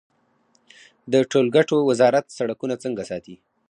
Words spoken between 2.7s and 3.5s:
څنګه ساتي؟